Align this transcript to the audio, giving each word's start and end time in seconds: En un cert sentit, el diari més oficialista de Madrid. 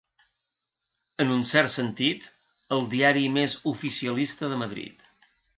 En 1.25 1.33
un 1.35 1.43
cert 1.49 1.73
sentit, 1.75 2.27
el 2.79 2.89
diari 2.97 3.29
més 3.37 3.59
oficialista 3.75 4.55
de 4.55 4.63
Madrid. 4.67 5.11